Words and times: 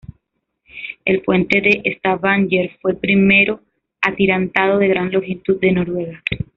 El 1.05 1.21
puente 1.21 1.61
de 1.61 1.99
Stavanger 1.99 2.71
fue 2.81 2.93
el 2.93 2.97
primero 2.97 3.61
atirantado 4.01 4.79
de 4.79 4.87
gran 4.87 5.11
longitud 5.11 5.59
de 5.59 5.73
Noruega. 5.73 6.23